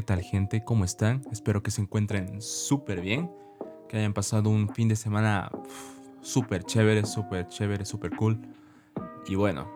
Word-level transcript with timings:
¿qué 0.00 0.06
tal 0.06 0.22
gente? 0.22 0.64
¿Cómo 0.64 0.86
están? 0.86 1.20
Espero 1.30 1.62
que 1.62 1.70
se 1.70 1.82
encuentren 1.82 2.40
súper 2.40 3.02
bien, 3.02 3.30
que 3.86 3.98
hayan 3.98 4.14
pasado 4.14 4.48
un 4.48 4.70
fin 4.70 4.88
de 4.88 4.96
semana 4.96 5.52
súper 6.22 6.64
chévere, 6.64 7.04
súper 7.04 7.48
chévere, 7.48 7.84
súper 7.84 8.16
cool. 8.16 8.40
Y 9.28 9.34
bueno, 9.34 9.70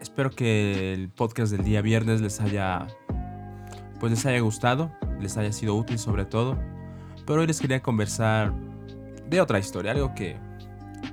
espero 0.00 0.30
que 0.30 0.94
el 0.94 1.10
podcast 1.10 1.52
del 1.52 1.64
día 1.64 1.82
viernes 1.82 2.22
les 2.22 2.40
haya, 2.40 2.86
pues 3.98 4.10
les 4.10 4.24
haya 4.24 4.40
gustado, 4.40 4.90
les 5.20 5.36
haya 5.36 5.52
sido 5.52 5.74
útil 5.74 5.98
sobre 5.98 6.24
todo. 6.24 6.58
Pero 7.26 7.42
hoy 7.42 7.46
les 7.46 7.60
quería 7.60 7.82
conversar 7.82 8.54
de 9.28 9.38
otra 9.42 9.58
historia, 9.58 9.92
algo 9.92 10.14
que, 10.14 10.38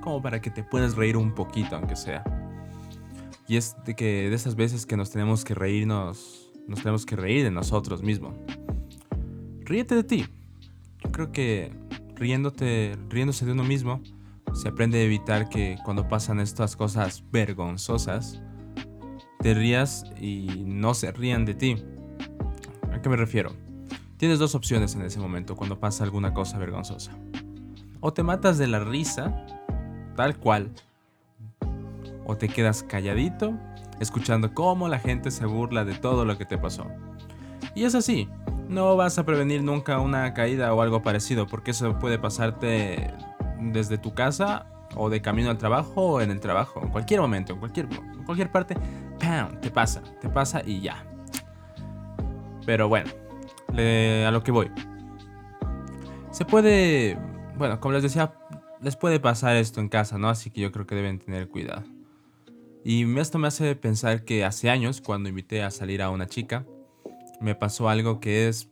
como 0.00 0.22
para 0.22 0.40
que 0.40 0.50
te 0.50 0.62
puedas 0.62 0.96
reír 0.96 1.18
un 1.18 1.34
poquito, 1.34 1.76
aunque 1.76 1.94
sea. 1.94 2.24
Y 3.46 3.58
es 3.58 3.76
de 3.84 3.94
que 3.94 4.30
de 4.30 4.34
esas 4.34 4.56
veces 4.56 4.86
que 4.86 4.96
nos 4.96 5.10
tenemos 5.10 5.44
que 5.44 5.52
reírnos 5.52 6.47
nos 6.68 6.80
tenemos 6.80 7.04
que 7.04 7.16
reír 7.16 7.42
de 7.42 7.50
nosotros 7.50 8.02
mismos. 8.02 8.34
Ríete 9.64 9.94
de 9.94 10.04
ti. 10.04 10.26
Yo 11.02 11.10
creo 11.10 11.32
que 11.32 11.72
riéndote, 12.14 12.96
riéndose 13.08 13.46
de 13.46 13.52
uno 13.52 13.64
mismo, 13.64 14.02
se 14.54 14.68
aprende 14.68 14.98
a 14.98 15.02
evitar 15.02 15.48
que 15.48 15.78
cuando 15.84 16.08
pasan 16.08 16.40
estas 16.40 16.76
cosas 16.76 17.24
vergonzosas, 17.32 18.40
te 19.40 19.54
rías 19.54 20.04
y 20.20 20.64
no 20.66 20.94
se 20.94 21.12
rían 21.12 21.44
de 21.44 21.54
ti. 21.54 21.76
¿A 22.92 23.00
qué 23.00 23.08
me 23.08 23.16
refiero? 23.16 23.52
Tienes 24.16 24.38
dos 24.38 24.54
opciones 24.54 24.94
en 24.94 25.02
ese 25.02 25.20
momento 25.20 25.54
cuando 25.54 25.78
pasa 25.78 26.04
alguna 26.04 26.34
cosa 26.34 26.58
vergonzosa. 26.58 27.12
O 28.00 28.12
te 28.12 28.22
matas 28.22 28.58
de 28.58 28.66
la 28.66 28.80
risa, 28.80 29.46
tal 30.16 30.36
cual, 30.38 30.72
o 32.28 32.36
te 32.36 32.48
quedas 32.48 32.84
calladito 32.84 33.54
escuchando 34.00 34.54
cómo 34.54 34.88
la 34.88 35.00
gente 35.00 35.32
se 35.32 35.46
burla 35.46 35.84
de 35.84 35.94
todo 35.94 36.24
lo 36.24 36.38
que 36.38 36.44
te 36.44 36.58
pasó. 36.58 36.86
Y 37.74 37.84
es 37.84 37.94
así, 37.94 38.28
no 38.68 38.96
vas 38.96 39.18
a 39.18 39.24
prevenir 39.24 39.62
nunca 39.62 39.98
una 39.98 40.34
caída 40.34 40.72
o 40.74 40.82
algo 40.82 41.02
parecido, 41.02 41.46
porque 41.46 41.72
eso 41.72 41.98
puede 41.98 42.18
pasarte 42.18 43.12
desde 43.60 43.98
tu 43.98 44.14
casa 44.14 44.66
o 44.94 45.10
de 45.10 45.20
camino 45.20 45.50
al 45.50 45.58
trabajo 45.58 46.02
o 46.02 46.20
en 46.20 46.30
el 46.30 46.38
trabajo, 46.38 46.80
en 46.82 46.90
cualquier 46.90 47.20
momento, 47.20 47.54
en 47.54 47.58
cualquier, 47.58 47.88
cualquier 48.24 48.52
parte, 48.52 48.76
¡pam! 49.18 49.60
te 49.60 49.70
pasa, 49.70 50.02
te 50.20 50.28
pasa 50.28 50.62
y 50.64 50.80
ya. 50.80 51.04
Pero 52.66 52.88
bueno, 52.88 53.10
a 53.70 54.30
lo 54.30 54.42
que 54.42 54.52
voy. 54.52 54.70
Se 56.30 56.44
puede, 56.44 57.18
bueno, 57.56 57.80
como 57.80 57.94
les 57.94 58.02
decía, 58.02 58.34
les 58.82 58.96
puede 58.96 59.18
pasar 59.18 59.56
esto 59.56 59.80
en 59.80 59.88
casa, 59.88 60.18
¿no? 60.18 60.28
Así 60.28 60.50
que 60.50 60.60
yo 60.60 60.70
creo 60.70 60.86
que 60.86 60.94
deben 60.94 61.18
tener 61.18 61.48
cuidado. 61.48 61.82
Y 62.90 63.18
esto 63.18 63.38
me 63.38 63.48
hace 63.48 63.76
pensar 63.76 64.24
que 64.24 64.46
hace 64.46 64.70
años, 64.70 65.02
cuando 65.02 65.28
invité 65.28 65.62
a 65.62 65.70
salir 65.70 66.00
a 66.00 66.08
una 66.08 66.26
chica, 66.26 66.64
me 67.38 67.54
pasó 67.54 67.90
algo 67.90 68.18
que 68.18 68.48
es 68.48 68.70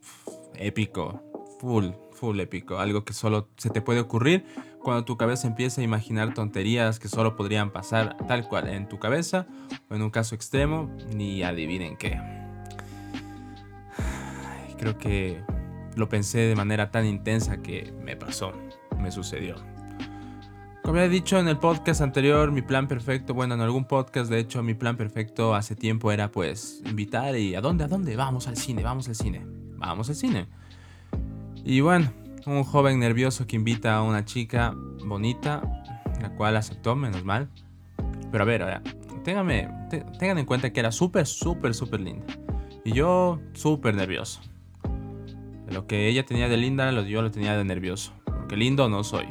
épico, 0.55 1.21
full, 1.59 1.89
full 2.13 2.39
épico, 2.39 2.79
algo 2.79 3.05
que 3.05 3.13
solo 3.13 3.47
se 3.57 3.69
te 3.69 3.79
puede 3.79 3.99
ocurrir 3.99 4.43
cuando 4.81 5.05
tu 5.05 5.17
cabeza 5.17 5.45
empieza 5.45 5.81
a 5.81 5.83
imaginar 5.83 6.33
tonterías 6.33 6.97
que 6.97 7.09
solo 7.09 7.35
podrían 7.35 7.69
pasar 7.69 8.17
tal 8.27 8.47
cual 8.47 8.69
en 8.69 8.89
tu 8.89 8.97
cabeza 8.97 9.45
o 9.87 9.93
en 9.93 10.01
un 10.01 10.09
caso 10.09 10.33
extremo, 10.33 10.89
ni 11.13 11.43
adivinen 11.43 11.95
qué. 11.95 12.19
Creo 14.79 14.97
que 14.97 15.43
lo 15.95 16.09
pensé 16.09 16.39
de 16.39 16.55
manera 16.55 16.89
tan 16.89 17.05
intensa 17.05 17.61
que 17.61 17.93
me 18.03 18.15
pasó, 18.15 18.51
me 18.97 19.11
sucedió. 19.11 19.76
Como 20.87 21.01
he 21.01 21.09
dicho 21.09 21.37
en 21.37 21.49
el 21.49 21.57
podcast 21.57 21.99
anterior, 21.99 22.49
mi 22.53 22.61
plan 22.61 22.87
perfecto, 22.87 23.33
bueno, 23.33 23.55
en 23.55 23.59
algún 23.59 23.83
podcast, 23.83 24.31
de 24.31 24.39
hecho, 24.39 24.63
mi 24.63 24.73
plan 24.73 24.95
perfecto 24.95 25.53
hace 25.53 25.75
tiempo 25.75 26.13
era 26.13 26.31
pues 26.31 26.81
invitar 26.85 27.35
y 27.35 27.55
¿a 27.55 27.59
dónde? 27.59 27.83
¿A 27.83 27.89
dónde? 27.89 28.15
Vamos 28.15 28.47
al 28.47 28.55
cine, 28.55 28.83
vamos 28.83 29.09
al 29.09 29.15
cine, 29.15 29.45
vamos 29.75 30.07
al 30.07 30.15
cine. 30.15 30.47
Y 31.65 31.81
bueno, 31.81 32.09
un 32.45 32.63
joven 32.63 32.99
nervioso 32.99 33.45
que 33.45 33.57
invita 33.57 33.97
a 33.97 34.01
una 34.01 34.23
chica 34.23 34.73
bonita, 35.05 35.61
la 36.21 36.33
cual 36.37 36.55
aceptó, 36.55 36.95
menos 36.95 37.25
mal. 37.25 37.49
Pero 38.31 38.43
a 38.43 38.45
ver, 38.45 38.81
tengan 39.25 40.37
en 40.37 40.45
cuenta 40.45 40.71
que 40.71 40.79
era 40.79 40.93
súper, 40.93 41.27
súper, 41.27 41.73
súper 41.73 41.99
linda. 41.99 42.25
Y 42.85 42.93
yo 42.93 43.41
súper 43.51 43.93
nervioso. 43.93 44.39
Lo 45.69 45.85
que 45.85 46.07
ella 46.07 46.25
tenía 46.25 46.47
de 46.47 46.55
linda, 46.55 46.89
yo 47.01 47.21
lo 47.21 47.29
tenía 47.29 47.57
de 47.57 47.65
nervioso. 47.65 48.13
Porque 48.23 48.55
lindo 48.55 48.87
no 48.87 49.03
soy 49.03 49.27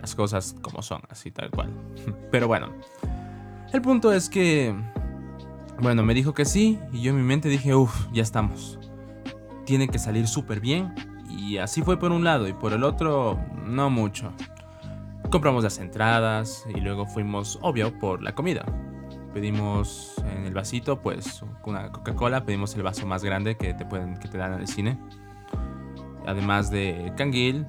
las 0.00 0.14
cosas 0.14 0.56
como 0.62 0.82
son, 0.82 1.02
así 1.08 1.30
tal 1.30 1.50
cual. 1.50 1.70
Pero 2.30 2.48
bueno, 2.48 2.72
el 3.72 3.82
punto 3.82 4.12
es 4.12 4.28
que, 4.28 4.74
bueno, 5.80 6.02
me 6.02 6.14
dijo 6.14 6.34
que 6.34 6.44
sí 6.44 6.78
y 6.92 7.02
yo 7.02 7.10
en 7.10 7.16
mi 7.16 7.22
mente 7.22 7.48
dije, 7.48 7.74
uff, 7.74 8.06
ya 8.12 8.22
estamos. 8.22 8.78
Tiene 9.64 9.88
que 9.88 9.98
salir 9.98 10.26
súper 10.26 10.60
bien 10.60 10.94
y 11.28 11.58
así 11.58 11.82
fue 11.82 11.98
por 11.98 12.12
un 12.12 12.24
lado 12.24 12.48
y 12.48 12.52
por 12.52 12.72
el 12.72 12.82
otro 12.82 13.38
no 13.64 13.90
mucho. 13.90 14.32
Compramos 15.30 15.62
las 15.62 15.78
entradas 15.78 16.64
y 16.74 16.80
luego 16.80 17.06
fuimos, 17.06 17.58
obvio, 17.62 17.96
por 17.98 18.22
la 18.22 18.34
comida. 18.34 18.64
Pedimos 19.32 20.16
en 20.24 20.44
el 20.46 20.52
vasito, 20.52 21.00
pues, 21.00 21.44
una 21.64 21.92
Coca-Cola, 21.92 22.44
pedimos 22.44 22.74
el 22.74 22.82
vaso 22.82 23.06
más 23.06 23.22
grande 23.22 23.56
que 23.56 23.72
te, 23.74 23.86
pueden, 23.86 24.18
que 24.18 24.26
te 24.26 24.38
dan 24.38 24.54
en 24.54 24.60
el 24.60 24.66
cine. 24.66 24.98
Además 26.26 26.70
de 26.72 27.12
canguil, 27.16 27.64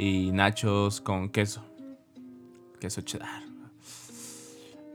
y 0.00 0.32
nachos 0.32 1.02
con 1.02 1.28
queso. 1.28 1.62
Queso 2.80 3.02
cheddar. 3.02 3.42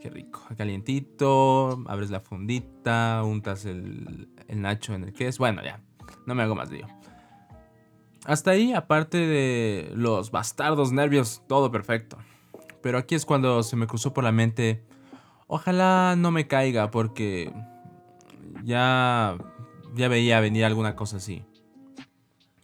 Qué 0.02 0.10
rico. 0.10 0.42
Calientito, 0.58 1.84
abres 1.86 2.10
la 2.10 2.22
fundita, 2.22 3.22
untas 3.24 3.66
el, 3.66 4.28
el 4.48 4.62
nacho 4.62 4.96
en 4.96 5.04
el 5.04 5.14
queso. 5.14 5.38
Bueno, 5.38 5.64
ya, 5.64 5.80
no 6.26 6.34
me 6.34 6.42
hago 6.42 6.56
más 6.56 6.72
lío. 6.72 6.88
Hasta 8.26 8.50
ahí, 8.50 8.74
aparte 8.74 9.20
de 9.20 9.92
los 9.94 10.32
bastardos 10.32 10.92
nervios, 10.92 11.44
todo 11.48 11.70
perfecto. 11.70 12.18
Pero 12.82 12.98
aquí 12.98 13.14
es 13.14 13.28
cuando 13.28 13.62
se 13.62 13.76
me 13.76 13.86
cruzó 13.86 14.12
por 14.12 14.24
la 14.24 14.32
mente, 14.32 14.84
ojalá 15.46 16.16
no 16.18 16.32
me 16.32 16.48
caiga 16.48 16.90
porque 16.90 17.54
ya 18.64 19.38
ya 19.94 20.08
veía 20.08 20.40
venir 20.40 20.66
alguna 20.66 20.96
cosa 20.96 21.18
así. 21.18 21.46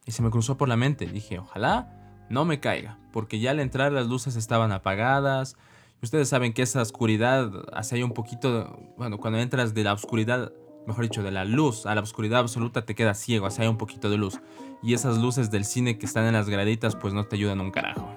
Y 0.08 0.12
se 0.12 0.24
me 0.24 0.32
cruzó 0.32 0.58
por 0.58 0.68
la 0.68 0.76
mente, 0.76 1.06
dije, 1.06 1.38
ojalá 1.38 2.01
no 2.32 2.46
me 2.46 2.60
caiga, 2.60 2.98
porque 3.12 3.40
ya 3.40 3.52
al 3.52 3.60
entrar 3.60 3.92
las 3.92 4.08
luces 4.08 4.36
estaban 4.36 4.72
apagadas. 4.72 5.58
Ustedes 6.02 6.30
saben 6.30 6.54
que 6.54 6.64
esa 6.64 6.82
oscuridad, 6.82 7.52
hace 7.74 7.96
ahí 7.96 8.04
un 8.04 8.14
poquito, 8.14 8.80
bueno, 8.98 9.18
cuando 9.18 9.40
entras 9.40 9.74
de 9.74 9.84
la 9.84 9.94
oscuridad, 9.94 10.52
mejor 10.88 11.04
dicho, 11.04 11.22
de 11.22 11.32
la 11.32 11.46
luz 11.46 11.86
a 11.86 11.94
la 11.94 12.02
oscuridad 12.02 12.40
absoluta 12.40 12.86
te 12.86 12.96
quedas 12.96 13.20
ciego, 13.20 13.46
hace 13.46 13.62
ahí 13.62 13.68
un 13.68 13.78
poquito 13.78 14.10
de 14.10 14.18
luz. 14.18 14.40
Y 14.82 14.96
esas 14.96 15.18
luces 15.20 15.52
del 15.52 15.66
cine 15.66 16.00
que 16.00 16.08
están 16.08 16.26
en 16.26 16.34
las 16.34 16.50
graditas 16.50 16.96
pues 16.96 17.14
no 17.14 17.26
te 17.26 17.36
ayudan 17.36 17.62
un 17.62 17.70
carajo. 17.70 18.10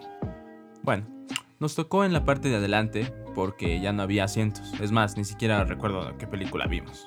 Bueno, 0.82 1.06
nos 1.60 1.74
tocó 1.74 2.04
en 2.04 2.12
la 2.12 2.24
parte 2.24 2.48
de 2.48 2.56
adelante 2.56 3.12
porque 3.34 3.80
ya 3.80 3.92
no 3.92 4.02
había 4.02 4.24
asientos. 4.24 4.72
Es 4.80 4.92
más, 4.92 5.16
ni 5.16 5.24
siquiera 5.24 5.64
recuerdo 5.64 6.16
qué 6.18 6.26
película 6.26 6.66
vimos. 6.66 7.04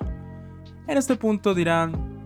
En 0.88 0.97
este 0.97 1.16
punto 1.16 1.53
dirán, 1.53 2.17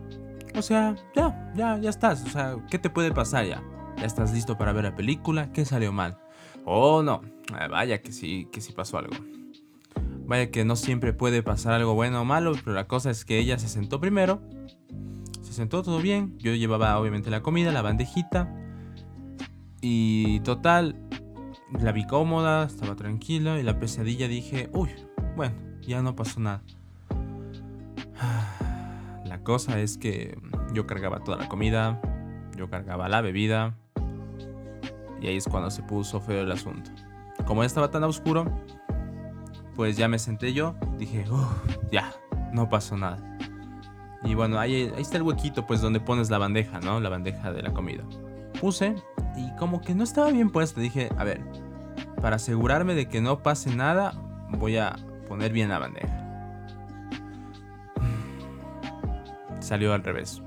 o 0.56 0.62
sea, 0.62 0.96
ya, 1.16 1.52
ya, 1.56 1.78
ya 1.78 1.90
estás. 1.90 2.24
O 2.25 2.30
sea, 2.30 2.58
¿qué 2.70 2.78
te 2.78 2.90
puede 2.90 3.12
pasar 3.12 3.46
ya? 3.46 3.64
¿Ya 3.97 4.06
estás 4.06 4.34
listo 4.34 4.57
para 4.57 4.74
ver 4.74 4.84
la 4.84 4.96
película? 4.96 5.52
¿Qué 5.52 5.66
salió 5.66 5.91
mal? 5.91 6.18
Oh, 6.66 7.03
no. 7.03 7.22
Ah, 7.53 7.68
vaya 7.68 8.02
que 8.02 8.12
sí, 8.12 8.47
que 8.52 8.62
sí 8.62 8.74
pasó 8.74 8.97
algo. 8.97 9.16
Vaya 10.25 10.50
que 10.50 10.63
no 10.63 10.75
siempre 10.75 11.13
puede 11.13 11.44
pasar 11.44 11.74
algo 11.74 11.94
bueno 11.94 12.22
o 12.22 12.25
malo, 12.25 12.53
pero 12.63 12.74
la 12.74 12.88
cosa 12.88 13.09
es 13.12 13.25
que 13.25 13.38
ella 13.40 13.59
se 13.59 13.68
sentó 13.68 14.00
primero. 14.00 14.41
Se 15.41 15.53
sentó 15.53 15.84
todo 15.84 16.00
bien. 16.00 16.38
Yo 16.38 16.53
llevaba 16.56 16.97
obviamente 17.00 17.29
la 17.29 17.41
comida, 17.41 17.72
la 17.72 17.81
bandejita. 17.81 18.53
Y 19.81 20.40
total, 20.41 20.96
la 21.79 21.91
vi 21.91 22.06
cómoda, 22.06 22.66
estaba 22.66 22.96
tranquila 22.96 23.59
y 23.59 23.63
la 23.63 23.79
pesadilla 23.79 24.28
dije, 24.28 24.69
uy, 24.73 24.90
bueno, 25.35 25.56
ya 25.81 26.02
no 26.02 26.16
pasó 26.16 26.40
nada. 26.40 26.63
La 29.26 29.43
cosa 29.43 29.79
es 29.79 29.97
que 29.97 30.38
yo 30.73 30.85
cargaba 30.85 31.23
toda 31.23 31.38
la 31.38 31.49
comida, 31.49 31.99
yo 32.56 32.70
cargaba 32.70 33.09
la 33.09 33.22
bebida, 33.22 33.76
y 35.22 35.28
ahí 35.28 35.38
es 35.38 35.48
cuando 35.48 35.70
se 35.70 35.84
puso 35.84 36.20
feo 36.20 36.42
el 36.42 36.52
asunto. 36.52 36.92
Como 37.46 37.62
ya 37.62 37.68
estaba 37.68 37.92
tan 37.92 38.03
oscuro, 38.03 38.46
pues 39.76 39.96
ya 39.96 40.08
me 40.08 40.20
senté 40.20 40.53
yo. 40.53 40.76
Dije, 40.98 41.26
ya, 41.92 42.12
no 42.53 42.70
pasó 42.70 42.98
nada. 42.98 43.20
Y 44.24 44.36
bueno, 44.36 44.59
ahí, 44.59 44.92
ahí 44.96 45.02
está 45.02 45.18
el 45.18 45.24
huequito, 45.24 45.66
pues 45.66 45.82
donde 45.82 46.00
pones 46.00 46.30
la 46.30 46.38
bandeja, 46.38 46.80
¿no? 46.80 47.00
La 47.00 47.09
bandeja 47.09 47.52
de 47.52 47.62
la 47.62 47.72
comida. 47.72 48.03
Puse 48.59 48.96
y 49.36 49.56
como 49.58 49.82
que 49.82 49.96
no 49.96 50.03
estaba 50.03 50.32
bien 50.32 50.50
puesto. 50.50 50.80
Dije, 50.80 51.09
a 51.18 51.24
ver, 51.24 51.42
para 52.22 52.36
asegurarme 52.36 52.96
de 52.96 53.08
que 53.08 53.22
no 53.22 53.42
pase 53.42 53.76
nada, 53.76 54.14
voy 54.50 54.78
a 54.78 54.96
poner 55.28 55.52
bien 55.53 55.70
la 55.70 55.80
bandeja. 55.80 56.18
Salió 59.59 59.94
al 59.94 60.03
revés. 60.03 60.42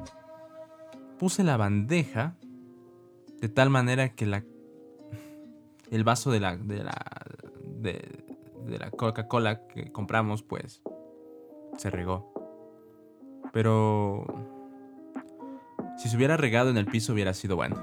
Puse 1.18 1.44
la 1.44 1.56
bandeja 1.56 2.36
de 3.40 3.48
tal 3.48 3.70
manera 3.70 4.14
que 4.14 4.26
la 4.26 4.44
el 5.90 6.04
vaso 6.04 6.30
de 6.30 6.40
la, 6.40 6.56
de 6.56 6.82
la, 6.82 6.94
de, 7.80 8.78
la 8.78 8.90
Coca-Cola 8.90 9.66
que 9.68 9.92
compramos, 9.92 10.42
pues, 10.42 10.82
se 11.76 11.90
regó. 11.90 12.32
Pero 13.52 14.26
Si 15.98 16.08
se 16.08 16.16
hubiera 16.16 16.36
regado 16.36 16.70
en 16.70 16.76
el 16.76 16.86
piso 16.86 17.12
hubiera 17.12 17.32
sido 17.34 17.54
bueno. 17.54 17.76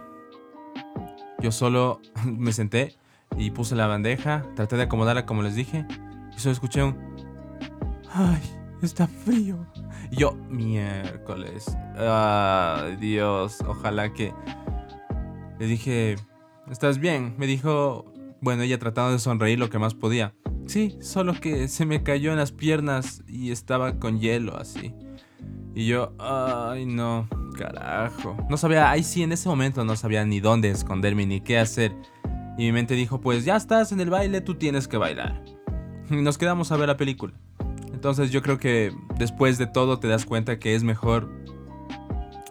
Yo 1.40 1.52
solo 1.52 2.02
me 2.26 2.52
senté 2.52 2.96
y 3.38 3.52
puse 3.52 3.76
la 3.76 3.88
bandeja, 3.88 4.44
traté 4.56 4.76
de 4.76 4.84
acomodarla 4.84 5.26
como 5.26 5.42
les 5.42 5.56
dije, 5.56 5.86
y 6.36 6.40
solo 6.40 6.54
escuché 6.54 6.84
un... 6.84 6.98
¡Ay! 8.14 8.42
Está 8.82 9.08
frío. 9.08 9.66
Y 10.12 10.18
yo, 10.18 10.34
miércoles. 10.50 11.78
Ay, 11.98 12.96
Dios, 12.98 13.60
ojalá 13.68 14.14
que... 14.14 14.34
Le 15.60 15.68
dije, 15.68 16.16
¿estás 16.70 16.98
bien? 16.98 17.36
Me 17.38 17.46
dijo, 17.46 18.06
bueno, 18.42 18.64
ella 18.64 18.80
tratando 18.80 19.12
de 19.12 19.20
sonreír 19.20 19.60
lo 19.60 19.70
que 19.70 19.78
más 19.78 19.94
podía. 19.94 20.34
Sí, 20.66 20.98
solo 21.02 21.34
que 21.34 21.68
se 21.68 21.86
me 21.86 22.02
cayó 22.02 22.32
en 22.32 22.38
las 22.38 22.52
piernas 22.52 23.24
y 23.28 23.52
estaba 23.52 24.00
con 24.00 24.20
hielo 24.20 24.58
así. 24.58 24.94
Y 25.76 25.86
yo, 25.86 26.14
ay 26.20 26.86
no, 26.86 27.28
carajo. 27.58 28.36
No 28.50 28.58
sabía, 28.58 28.90
ahí 28.90 29.04
sí, 29.04 29.24
en 29.24 29.32
ese 29.32 29.48
momento 29.50 29.86
no 29.86 29.96
sabía 29.96 30.26
ni 30.26 30.40
dónde 30.40 30.70
esconderme 30.70 31.26
ni 31.26 31.42
qué 31.42 31.60
hacer. 31.60 31.96
Y 32.58 32.64
mi 32.64 32.72
mente 32.72 32.96
dijo, 32.96 33.22
pues 33.22 33.46
ya 33.46 33.56
estás 33.56 33.92
en 33.92 34.02
el 34.02 34.10
baile, 34.10 34.42
tú 34.42 34.56
tienes 34.56 34.88
que 34.88 34.98
bailar. 34.98 35.44
Y 36.10 36.16
nos 36.16 36.38
quedamos 36.38 36.72
a 36.72 36.78
ver 36.78 36.88
la 36.88 36.98
película. 36.98 37.34
Entonces 37.94 38.32
yo 38.32 38.42
creo 38.42 38.58
que 38.58 38.94
después 39.18 39.58
de 39.58 39.68
todo 39.68 40.00
te 40.00 40.08
das 40.08 40.26
cuenta 40.26 40.60
que 40.60 40.76
es 40.76 40.84
mejor, 40.84 41.30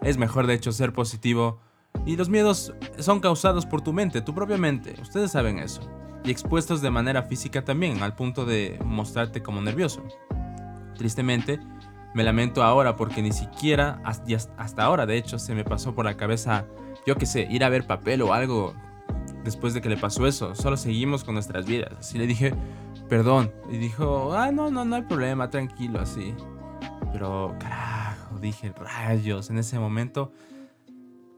es 0.03 0.19
mejor 0.19 0.47
de 0.47 0.55
hecho 0.55 0.73
ser 0.73 0.93
positivo. 0.93 1.61
Y 2.07 2.17
los 2.17 2.29
miedos 2.29 2.73
son 2.99 3.21
causados 3.21 3.67
por 3.67 3.83
tu 3.83 3.93
mente, 3.93 4.23
tu 4.23 4.35
propia 4.35 4.57
mente. 4.57 4.95
Ustedes 5.01 5.33
saben 5.33 5.59
eso. 5.59 5.83
Y 6.25 6.31
expuestos 6.31 6.83
de 6.83 6.91
manera 6.91 7.23
física 7.23 7.65
también, 7.65 8.03
al 8.03 8.15
punto 8.15 8.45
de 8.45 8.79
mostrarte 8.85 9.43
como 9.43 9.61
nervioso. 9.61 10.03
Tristemente, 10.97 11.59
me 12.15 12.25
lamento 12.25 12.63
ahora 12.63 12.97
porque 12.97 13.23
ni 13.23 13.33
siquiera, 13.33 14.03
hasta 14.05 14.83
ahora 14.83 15.07
de 15.07 15.17
hecho, 15.17 15.39
se 15.39 15.55
me 15.55 15.65
pasó 15.65 15.95
por 15.95 16.05
la 16.05 16.17
cabeza, 16.17 16.67
yo 17.07 17.17
qué 17.17 17.27
sé, 17.27 17.47
ir 17.51 17.65
a 17.65 17.69
ver 17.69 17.87
papel 17.87 18.23
o 18.23 18.33
algo 18.33 18.75
después 19.45 19.75
de 19.75 19.81
que 19.81 19.89
le 19.89 19.97
pasó 19.97 20.27
eso. 20.27 20.55
Solo 20.55 20.77
seguimos 20.77 21.25
con 21.25 21.35
nuestras 21.35 21.67
vidas. 21.67 21.93
Así 21.99 22.19
le 22.19 22.27
dije, 22.27 22.55
perdón. 23.09 23.53
Y 23.71 23.79
dijo, 23.79 24.33
ah, 24.35 24.51
no, 24.53 24.71
no, 24.71 24.85
no 24.85 24.97
hay 24.97 25.03
problema, 25.03 25.51
tranquilo, 25.51 26.01
así. 26.01 26.35
Pero, 27.13 27.57
carajo, 27.59 27.90
dije, 28.41 28.73
rayos, 28.73 29.51
en 29.51 29.59
ese 29.59 29.79
momento 29.79 30.33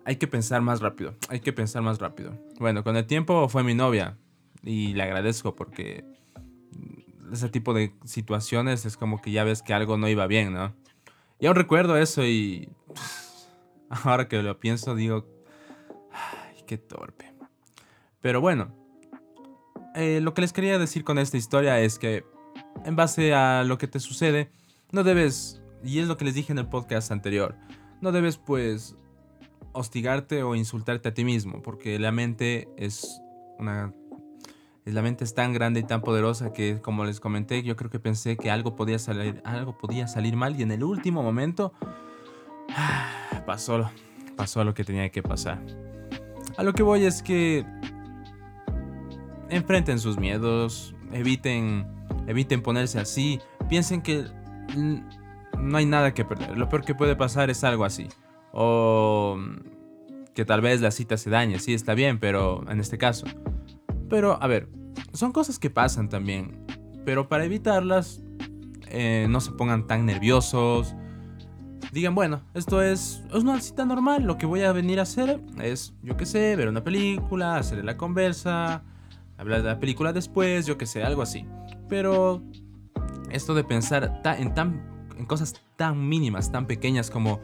hay 0.04 0.16
que 0.16 0.26
pensar 0.26 0.62
más 0.62 0.80
rápido, 0.80 1.14
hay 1.28 1.40
que 1.40 1.52
pensar 1.52 1.82
más 1.82 1.98
rápido. 1.98 2.36
Bueno, 2.58 2.82
con 2.84 2.96
el 2.96 3.06
tiempo 3.06 3.48
fue 3.48 3.62
mi 3.62 3.74
novia 3.74 4.16
y 4.62 4.94
le 4.94 5.02
agradezco 5.02 5.54
porque 5.54 6.04
ese 7.32 7.48
tipo 7.48 7.72
de 7.74 7.94
situaciones 8.04 8.84
es 8.84 8.96
como 8.96 9.20
que 9.20 9.30
ya 9.30 9.44
ves 9.44 9.62
que 9.62 9.74
algo 9.74 9.96
no 9.96 10.08
iba 10.08 10.26
bien, 10.26 10.52
¿no? 10.52 10.74
Y 11.38 11.46
aún 11.46 11.56
recuerdo 11.56 11.96
eso 11.96 12.24
y 12.24 12.68
ahora 13.88 14.28
que 14.28 14.42
lo 14.42 14.58
pienso 14.58 14.94
digo, 14.94 15.26
ay, 16.12 16.62
qué 16.66 16.78
torpe. 16.78 17.32
Pero 18.20 18.40
bueno, 18.40 18.74
eh, 19.94 20.20
lo 20.22 20.34
que 20.34 20.42
les 20.42 20.52
quería 20.52 20.78
decir 20.78 21.04
con 21.04 21.18
esta 21.18 21.36
historia 21.36 21.80
es 21.80 21.98
que 21.98 22.24
en 22.84 22.96
base 22.96 23.34
a 23.34 23.64
lo 23.64 23.78
que 23.78 23.88
te 23.88 24.00
sucede, 24.00 24.50
no 24.90 25.02
debes, 25.04 25.61
y 25.84 25.98
es 25.98 26.08
lo 26.08 26.16
que 26.16 26.24
les 26.24 26.34
dije 26.34 26.52
en 26.52 26.58
el 26.58 26.66
podcast 26.66 27.10
anterior, 27.10 27.56
no 28.00 28.12
debes 28.12 28.36
pues 28.36 28.96
hostigarte 29.72 30.42
o 30.42 30.54
insultarte 30.54 31.08
a 31.08 31.14
ti 31.14 31.24
mismo, 31.24 31.62
porque 31.62 31.98
la 31.98 32.12
mente 32.12 32.68
es 32.76 33.20
una... 33.58 33.92
La 34.84 35.00
mente 35.00 35.22
es 35.22 35.32
tan 35.32 35.52
grande 35.52 35.78
y 35.78 35.84
tan 35.84 36.02
poderosa 36.02 36.52
que, 36.52 36.80
como 36.80 37.04
les 37.04 37.20
comenté, 37.20 37.62
yo 37.62 37.76
creo 37.76 37.88
que 37.88 38.00
pensé 38.00 38.36
que 38.36 38.50
algo 38.50 38.74
podía 38.74 38.98
salir, 38.98 39.40
algo 39.44 39.78
podía 39.78 40.08
salir 40.08 40.34
mal 40.34 40.58
y 40.58 40.64
en 40.64 40.72
el 40.72 40.82
último 40.82 41.22
momento 41.22 41.72
pasó, 43.46 43.88
pasó 44.36 44.64
lo 44.64 44.74
que 44.74 44.82
tenía 44.82 45.08
que 45.10 45.22
pasar. 45.22 45.64
A 46.56 46.64
lo 46.64 46.72
que 46.72 46.82
voy 46.82 47.04
es 47.04 47.22
que 47.22 47.64
enfrenten 49.50 50.00
sus 50.00 50.18
miedos, 50.18 50.96
eviten, 51.12 51.86
eviten 52.26 52.60
ponerse 52.60 52.98
así, 52.98 53.38
piensen 53.68 54.02
que 54.02 54.26
no 55.62 55.78
hay 55.78 55.86
nada 55.86 56.12
que 56.12 56.24
perder. 56.24 56.58
Lo 56.58 56.68
peor 56.68 56.84
que 56.84 56.94
puede 56.94 57.16
pasar 57.16 57.50
es 57.50 57.64
algo 57.64 57.84
así. 57.84 58.08
O 58.52 59.38
que 60.34 60.44
tal 60.44 60.60
vez 60.60 60.80
la 60.80 60.90
cita 60.90 61.16
se 61.16 61.30
dañe, 61.30 61.58
sí 61.58 61.74
está 61.74 61.94
bien, 61.94 62.18
pero 62.18 62.64
en 62.70 62.80
este 62.80 62.98
caso. 62.98 63.26
Pero 64.08 64.42
a 64.42 64.46
ver, 64.46 64.68
son 65.12 65.32
cosas 65.32 65.58
que 65.58 65.70
pasan 65.70 66.08
también. 66.08 66.64
Pero 67.04 67.28
para 67.28 67.44
evitarlas, 67.44 68.22
eh, 68.88 69.26
no 69.28 69.40
se 69.40 69.52
pongan 69.52 69.86
tan 69.86 70.06
nerviosos. 70.06 70.94
Digan, 71.92 72.14
bueno, 72.14 72.42
esto 72.54 72.80
es, 72.80 73.22
es 73.28 73.42
una 73.42 73.60
cita 73.60 73.84
normal. 73.84 74.24
Lo 74.24 74.38
que 74.38 74.46
voy 74.46 74.62
a 74.62 74.72
venir 74.72 74.98
a 74.98 75.02
hacer 75.02 75.40
es, 75.60 75.94
yo 76.02 76.16
qué 76.16 76.26
sé, 76.26 76.56
ver 76.56 76.68
una 76.68 76.82
película, 76.82 77.56
hacerle 77.56 77.84
la 77.84 77.96
conversa, 77.96 78.82
hablar 79.36 79.62
de 79.62 79.68
la 79.68 79.78
película 79.78 80.12
después, 80.12 80.66
yo 80.66 80.78
que 80.78 80.86
sé, 80.86 81.02
algo 81.02 81.22
así. 81.22 81.46
Pero 81.88 82.42
esto 83.30 83.54
de 83.54 83.64
pensar 83.64 84.20
en, 84.24 84.54
tan, 84.54 84.91
en 85.18 85.26
cosas 85.26 85.54
tan 85.76 86.08
mínimas, 86.08 86.52
tan 86.52 86.66
pequeñas 86.66 87.10
como, 87.10 87.40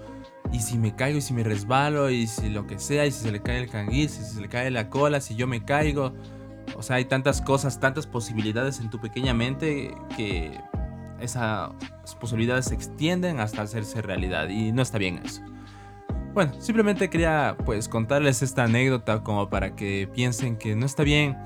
y 0.53 0.61
si 0.61 0.79
me 0.79 0.95
caigo, 0.95 1.19
y 1.19 1.21
si 1.21 1.35
me 1.35 1.45
resbalo, 1.45 2.11
y 2.11 2.27
si 2.27 2.49
lo 2.49 2.67
que 2.67 2.79
sea, 2.79 3.07
y 3.07 3.13
si 3.13 3.23
se 3.23 3.33
le 3.33 3.41
cae 3.41 3.59
el 3.59 3.71
canguil, 3.71 4.09
si 4.09 4.23
se 4.23 4.41
le 4.41 4.49
cae 4.49 4.71
la 4.71 4.91
cola, 4.91 5.21
si 5.21 5.35
yo 5.37 5.47
me 5.47 5.65
caigo. 5.65 6.13
O 6.77 6.83
sea, 6.83 6.97
hay 6.97 7.07
tantas 7.07 7.41
cosas, 7.41 7.81
tantas 7.81 8.07
posibilidades 8.07 8.81
en 8.81 8.91
tu 8.91 9.01
pequeña 9.01 9.35
mente 9.35 9.95
que 10.17 10.61
esas 11.21 11.71
posibilidades 12.21 12.67
se 12.67 12.75
extienden 12.75 13.41
hasta 13.41 13.63
hacerse 13.63 14.03
realidad 14.03 14.49
y 14.49 14.73
no 14.73 14.83
está 14.83 14.99
bien 14.99 15.21
eso. 15.25 15.43
Bueno, 16.35 16.53
simplemente 16.61 17.11
quería 17.11 17.57
pues 17.65 17.89
contarles 17.89 18.43
esta 18.43 18.65
anécdota 18.65 19.25
como 19.25 19.49
para 19.49 19.75
que 19.75 20.09
piensen 20.15 20.57
que 20.57 20.77
no 20.77 20.87
está 20.87 21.03
bien 21.03 21.37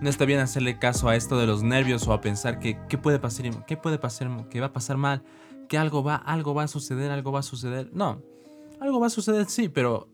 no 0.00 0.08
está 0.08 0.24
bien 0.24 0.38
hacerle 0.40 0.78
caso 0.78 1.08
a 1.08 1.16
esto 1.16 1.38
de 1.38 1.46
los 1.46 1.62
nervios 1.62 2.06
o 2.06 2.12
a 2.12 2.20
pensar 2.20 2.58
que 2.58 2.78
qué 2.88 2.98
puede 2.98 3.18
pasar, 3.18 3.64
qué 3.66 3.76
puede 3.76 3.98
pasar, 3.98 4.28
que 4.48 4.60
va 4.60 4.66
a 4.66 4.72
pasar 4.72 4.96
mal, 4.96 5.22
que 5.68 5.78
algo 5.78 6.02
va, 6.02 6.16
algo 6.16 6.54
va 6.54 6.64
a 6.64 6.68
suceder, 6.68 7.10
algo 7.10 7.32
va 7.32 7.40
a 7.40 7.42
suceder. 7.42 7.90
No, 7.92 8.22
algo 8.80 9.00
va 9.00 9.06
a 9.08 9.10
suceder 9.10 9.46
sí, 9.46 9.68
pero 9.68 10.08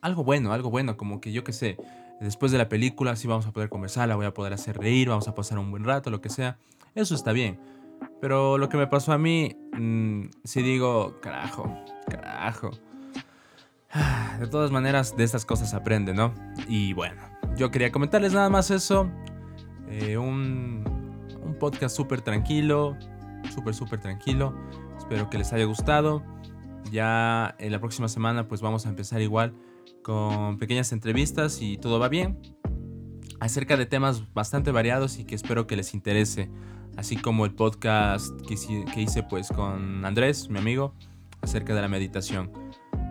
algo 0.00 0.24
bueno, 0.24 0.52
algo 0.52 0.70
bueno, 0.70 0.96
como 0.96 1.20
que 1.20 1.32
yo 1.32 1.44
qué 1.44 1.52
sé, 1.52 1.76
después 2.20 2.52
de 2.52 2.58
la 2.58 2.68
película 2.68 3.16
sí 3.16 3.28
vamos 3.28 3.46
a 3.46 3.52
poder 3.52 3.68
conversar, 3.68 4.08
la 4.08 4.16
voy 4.16 4.26
a 4.26 4.34
poder 4.34 4.52
hacer 4.52 4.78
reír, 4.78 5.08
vamos 5.08 5.28
a 5.28 5.34
pasar 5.34 5.58
un 5.58 5.70
buen 5.70 5.84
rato, 5.84 6.10
lo 6.10 6.20
que 6.20 6.28
sea. 6.28 6.58
Eso 6.94 7.14
está 7.14 7.32
bien. 7.32 7.58
Pero 8.20 8.58
lo 8.58 8.68
que 8.68 8.76
me 8.76 8.86
pasó 8.86 9.12
a 9.12 9.18
mí, 9.18 9.56
mm, 9.72 10.26
sí 10.44 10.62
digo, 10.62 11.18
carajo, 11.20 11.72
carajo. 12.08 12.70
De 14.38 14.46
todas 14.46 14.70
maneras, 14.70 15.16
de 15.16 15.24
estas 15.24 15.44
cosas 15.44 15.74
aprende, 15.74 16.14
¿no? 16.14 16.32
Y 16.68 16.92
bueno, 16.92 17.20
yo 17.56 17.70
quería 17.70 17.90
comentarles 17.90 18.32
nada 18.34 18.48
más 18.48 18.70
eso. 18.70 19.10
Eh, 19.88 20.16
un, 20.16 20.84
un 21.42 21.54
podcast 21.58 21.96
súper 21.96 22.20
tranquilo, 22.20 22.96
súper, 23.52 23.74
súper 23.74 24.00
tranquilo. 24.00 24.54
Espero 24.98 25.30
que 25.30 25.38
les 25.38 25.52
haya 25.52 25.64
gustado. 25.64 26.22
Ya 26.90 27.54
en 27.58 27.72
la 27.72 27.80
próxima 27.80 28.08
semana 28.08 28.48
pues 28.48 28.60
vamos 28.60 28.86
a 28.86 28.88
empezar 28.88 29.20
igual 29.22 29.54
con 30.02 30.58
pequeñas 30.58 30.92
entrevistas 30.92 31.60
y 31.62 31.78
todo 31.78 31.98
va 31.98 32.08
bien. 32.08 32.38
Acerca 33.40 33.76
de 33.76 33.86
temas 33.86 34.32
bastante 34.34 34.72
variados 34.72 35.18
y 35.18 35.24
que 35.24 35.34
espero 35.34 35.66
que 35.66 35.76
les 35.76 35.94
interese. 35.94 36.50
Así 36.96 37.16
como 37.16 37.44
el 37.44 37.54
podcast 37.54 38.28
que, 38.42 38.54
hice 39.00 39.22
pues 39.22 39.48
con 39.48 40.04
Andrés, 40.04 40.48
mi 40.48 40.58
amigo, 40.58 40.94
acerca 41.42 41.74
de 41.74 41.80
la 41.80 41.88
meditación. 41.88 42.50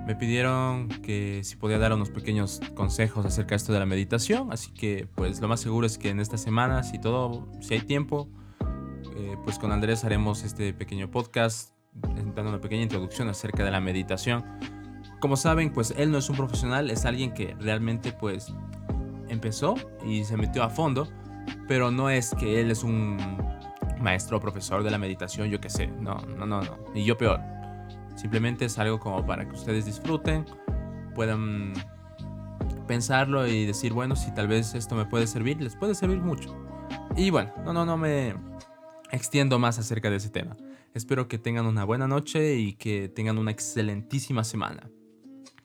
Me 0.06 0.16
pidieron 0.16 0.90
que 0.90 1.42
si 1.44 1.56
podía 1.56 1.78
dar 1.78 1.94
unos 1.94 2.10
pequeños 2.10 2.60
consejos 2.76 3.26
acerca 3.26 3.52
de 3.52 3.56
esto 3.58 3.74
de 3.74 3.80
la 3.80 3.86
meditación, 3.86 4.52
así 4.52 4.72
que 4.72 5.08
pues 5.16 5.40
lo 5.40 5.48
más 5.48 5.62
seguro 5.62 5.88
es 5.88 5.98
que 5.98 6.10
en 6.10 6.20
esta 6.20 6.38
semana, 6.38 6.84
si 6.84 7.00
todo, 7.00 7.48
si 7.62 7.76
hay 7.76 7.82
tiempo, 7.82 8.30
eh, 9.16 9.36
pues 9.44 9.60
con 9.60 9.72
Andrés 9.72 10.04
haremos 10.04 10.44
este 10.44 10.74
pequeño 10.74 11.12
podcast 11.12 11.77
dando 12.02 12.50
una 12.50 12.62
pequeña 12.62 12.84
introducción 12.84 13.30
acerca 13.30 13.64
de 13.64 13.72
la 13.72 13.80
meditación. 13.80 14.44
Como 15.20 15.36
saben, 15.36 15.74
pues 15.74 15.94
él 15.98 16.12
no 16.12 16.20
es 16.20 16.30
un 16.30 16.36
profesional, 16.36 16.92
es 16.92 17.06
alguien 17.06 17.34
que 17.34 17.56
realmente 17.60 18.12
pues 18.12 18.54
empezó 19.30 19.76
y 20.06 20.24
se 20.24 20.38
metió 20.38 20.64
a 20.64 20.70
fondo, 20.70 21.08
pero 21.68 21.92
no 21.92 22.10
es 22.10 22.34
que 22.36 22.62
él 22.62 22.72
es 22.72 22.84
un 22.84 23.18
maestro 24.00 24.38
o 24.38 24.40
profesor 24.40 24.84
de 24.84 24.92
la 24.92 24.98
meditación, 24.98 25.50
yo 25.50 25.60
qué 25.60 25.70
sé, 25.70 25.88
no, 25.88 26.16
no, 26.38 26.46
no, 26.46 26.62
no, 26.62 26.78
y 26.94 27.04
yo 27.04 27.18
peor. 27.18 27.42
Simplemente 28.16 28.66
es 28.66 28.78
algo 28.80 29.00
como 29.00 29.26
para 29.26 29.48
que 29.48 29.56
ustedes 29.56 29.86
disfruten, 29.86 30.46
puedan 31.16 31.74
pensarlo 32.88 33.48
y 33.48 33.66
decir, 33.66 33.94
bueno, 33.94 34.16
si 34.16 34.34
tal 34.34 34.48
vez 34.48 34.74
esto 34.76 34.96
me 34.96 35.06
puede 35.06 35.28
servir, 35.28 35.62
les 35.62 35.76
puede 35.76 35.94
servir 35.96 36.20
mucho. 36.20 36.56
Y 37.16 37.30
bueno, 37.32 37.52
no, 37.66 37.74
no, 37.74 37.86
no 37.86 37.98
me 37.98 38.36
extiendo 39.12 39.60
más 39.60 39.80
acerca 39.80 40.10
de 40.10 40.18
ese 40.18 40.30
tema. 40.30 40.56
Espero 40.98 41.28
que 41.28 41.38
tengan 41.38 41.66
una 41.66 41.86
buena 41.86 42.08
noche 42.08 42.56
y 42.56 42.74
que 42.74 43.08
tengan 43.08 43.38
una 43.38 43.52
excelentísima 43.52 44.44
semana. 44.44 44.90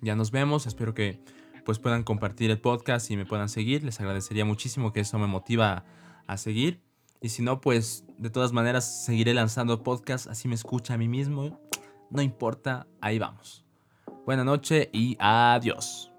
Ya 0.00 0.14
nos 0.14 0.30
vemos, 0.30 0.66
espero 0.66 0.94
que 0.94 1.20
pues 1.64 1.78
puedan 1.78 2.02
compartir 2.02 2.50
el 2.50 2.60
podcast 2.60 3.10
y 3.10 3.16
me 3.16 3.26
puedan 3.26 3.48
seguir. 3.48 3.82
Les 3.82 3.98
agradecería 4.00 4.44
muchísimo 4.44 4.92
que 4.92 5.00
eso 5.00 5.18
me 5.18 5.26
motiva 5.26 5.84
a 6.26 6.36
seguir. 6.36 6.80
Y 7.20 7.30
si 7.30 7.42
no, 7.42 7.60
pues 7.60 8.04
de 8.18 8.30
todas 8.30 8.52
maneras 8.52 9.04
seguiré 9.04 9.34
lanzando 9.34 9.82
podcast, 9.82 10.26
así 10.26 10.48
me 10.48 10.54
escucha 10.54 10.94
a 10.94 10.98
mí 10.98 11.08
mismo 11.08 11.60
no 12.12 12.20
importa, 12.20 12.86
ahí 13.00 13.18
vamos. 13.18 13.64
Buena 14.26 14.44
noche 14.44 14.90
y 14.92 15.16
adiós. 15.18 16.11